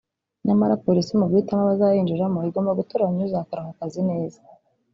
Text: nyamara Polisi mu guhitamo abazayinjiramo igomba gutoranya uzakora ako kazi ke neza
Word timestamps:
nyamara 0.45 0.79
Polisi 0.85 1.11
mu 1.19 1.25
guhitamo 1.29 1.61
abazayinjiramo 1.65 2.39
igomba 2.49 2.77
gutoranya 2.79 3.21
uzakora 3.27 3.59
ako 3.63 3.71
kazi 3.79 3.99
ke 4.05 4.05
neza 4.09 4.39